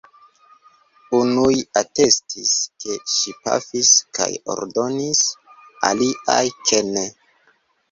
Unuj 1.17 1.51
atestis, 1.81 2.53
ke 2.85 2.97
ŝi 3.17 3.35
pafis 3.45 3.93
kaj 4.21 4.31
ordonis, 4.57 5.23
aliaj, 5.93 6.43
ke 6.67 6.83
ne. 6.91 7.09